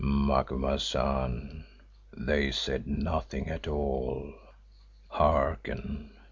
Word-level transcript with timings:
"Macumazahn, 0.03 1.63
they 2.17 2.49
said 2.49 2.87
nothing 2.87 3.47
at 3.49 3.67
all. 3.67 4.33
Hearken! 5.09 6.13